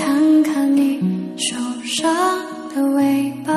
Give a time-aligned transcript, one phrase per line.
[0.00, 0.98] 看看你
[1.36, 2.10] 受伤
[2.74, 3.52] 的尾巴。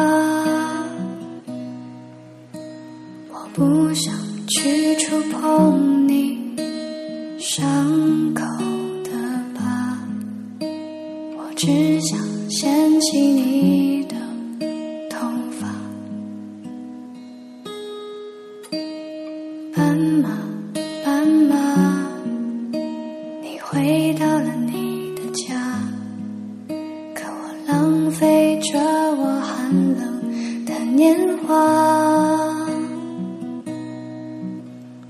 [3.32, 4.14] 我不想
[4.50, 6.38] 去触碰你
[7.40, 7.64] 伤
[8.34, 8.44] 口
[9.06, 9.12] 的
[9.56, 9.98] 疤。
[10.60, 14.16] 我只想掀起你的
[15.10, 15.26] 头
[15.62, 15.68] 发。
[19.74, 20.30] 斑马
[21.06, 22.06] 斑马
[23.42, 24.63] 你回到了
[30.96, 31.56] 年华。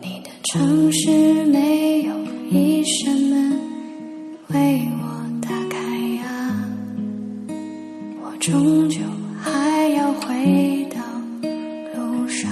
[0.02, 2.14] 你的城市没有
[2.50, 3.60] 一扇门
[4.48, 5.04] 为我
[5.42, 5.78] 打开
[6.26, 6.66] 啊，
[8.24, 9.00] 我终究
[9.42, 11.02] 还要回到
[11.98, 12.50] 路上。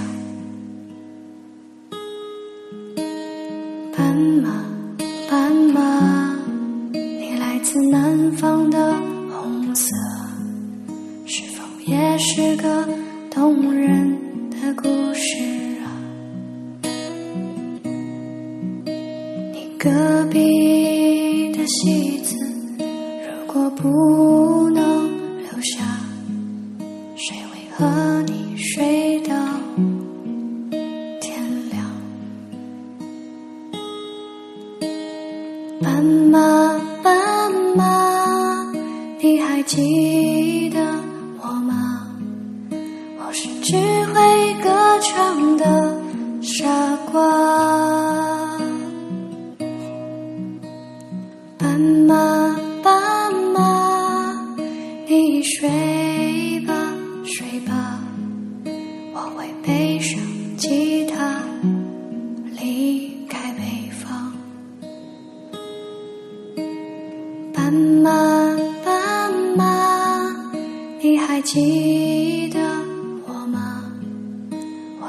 [3.95, 4.65] 斑马，
[5.29, 6.35] 斑马，
[6.91, 8.93] 你来自南方的
[9.29, 9.87] 红色，
[11.25, 12.85] 是否也是个
[13.33, 15.37] 动人的故事
[15.79, 15.87] 啊？
[19.53, 19.89] 你隔
[20.29, 22.35] 壁的戏子，
[22.77, 25.07] 如果不能
[25.37, 25.81] 留下，
[27.15, 29.33] 谁会和你睡到
[31.21, 31.89] 天亮？
[35.81, 38.73] 斑马，斑马，
[39.21, 41.00] 你还记得
[45.57, 46.01] 的
[46.41, 46.65] 傻
[47.11, 47.21] 瓜。
[51.57, 54.33] 斑马，斑马，
[55.07, 55.69] 你睡
[56.65, 56.73] 吧，
[57.25, 57.99] 睡吧，
[59.13, 60.19] 我会背上
[60.57, 61.43] 吉他
[62.59, 64.33] 离开北方。
[67.53, 68.09] 斑马，
[68.83, 70.35] 斑马，
[71.01, 72.40] 你还记？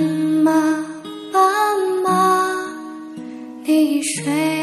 [0.00, 0.06] 妈
[0.42, 0.82] 妈
[1.32, 2.74] 妈妈
[3.64, 4.59] 你睡